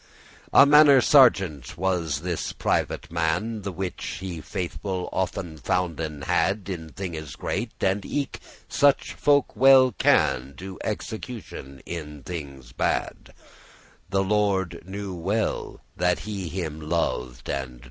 [0.51, 5.59] A *manner sergeant* was this private* man, *kind of squire* The which he faithful often
[5.59, 12.23] founden had *discreet In thinges great, and eke such folk well can Do execution in
[12.23, 13.31] thinges bad:
[14.09, 17.79] The lord knew well, that he him loved and drad.